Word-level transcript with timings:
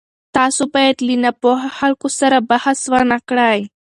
تاسو 0.35 0.61
باید 0.73 0.97
له 1.07 1.15
ناپوهه 1.23 1.69
خلکو 1.79 2.07
سره 2.19 2.37
بحث 2.49 2.79
ونه 2.91 3.17
کړئ. 3.29 3.59